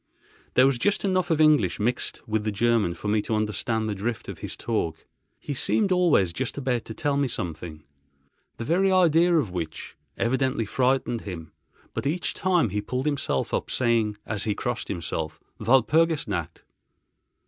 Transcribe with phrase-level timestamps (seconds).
[0.55, 3.93] There was just enough of English mixed with the German for me to understand the
[3.93, 5.05] drift of his talk.
[5.37, 11.21] He seemed always just about to tell me something—the very idea of which evidently frightened
[11.21, 11.51] him;
[11.93, 16.63] but each time he pulled himself up, saying, as he crossed himself: "Walpurgis Nacht!"